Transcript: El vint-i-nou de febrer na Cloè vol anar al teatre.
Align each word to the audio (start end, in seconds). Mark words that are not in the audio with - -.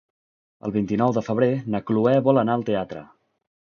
El 0.69 0.73
vint-i-nou 0.77 1.13
de 1.17 1.23
febrer 1.29 1.51
na 1.75 1.81
Cloè 1.91 2.15
vol 2.29 2.43
anar 2.43 2.57
al 2.61 2.65
teatre. 2.71 3.05